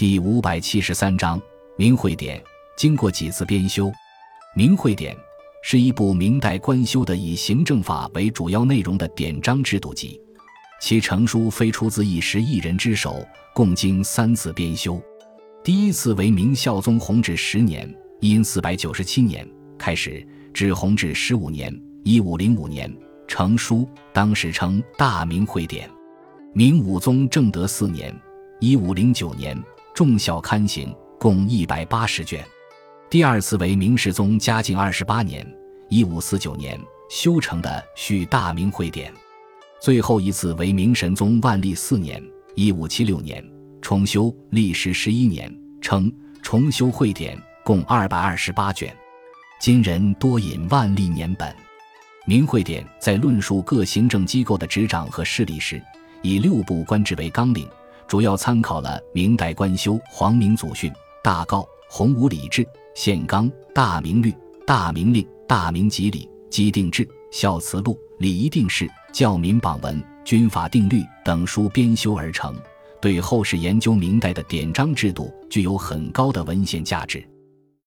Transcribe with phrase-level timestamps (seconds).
[0.00, 1.38] 第五百七十三章
[1.76, 2.40] 《明会典》
[2.74, 3.88] 经过几次编修，
[4.56, 5.14] 《明会典》
[5.62, 10.18] 是一部明代官修的以行政法为主要内容的典章制度集，
[10.80, 13.22] 其成书非出自一时一人之手，
[13.54, 14.98] 共经三次编修。
[15.62, 17.86] 第一次为明孝宗弘治十年
[18.20, 19.46] （因四百九十七年）
[19.78, 21.70] 开始，至弘治十五年
[22.04, 22.90] （一五零五年）
[23.28, 25.86] 成书，当时称《大明会典》。
[26.54, 28.18] 明武宗正德四年
[28.60, 29.54] （一五零九年）。
[30.00, 32.42] 众校刊行，共一百八十卷。
[33.10, 35.46] 第二次为明世宗嘉靖二十八年
[35.90, 39.12] （一五四九年）修成的《续大明会典》。
[39.78, 42.18] 最后一次为明神宗万历四年
[42.56, 43.46] （一五七六年）
[43.82, 48.96] 重修，历时十一年，称《重修会典》，共二百二十八卷。
[49.60, 51.46] 今人多引万历年本。
[52.24, 55.78] 《明会典》在论述各行政机构的执掌和势力时，
[56.22, 57.68] 以六部官制为纲领。
[58.10, 60.90] 主要参考了明代官修《皇明祖训》
[61.22, 64.30] 《大诰》《洪武礼制》《宪纲》《大明律》
[64.66, 72.52] 《大明令》《大明集礼》《基定制》《孝慈录》《礼仪定式》《教民榜文》《军法定律》等书编修而成，
[73.00, 77.24] 对后世研究明代的典章制度具有很高的文献价值。